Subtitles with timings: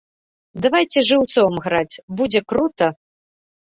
[0.65, 2.95] Давайце жыўцом граць, будзе крута!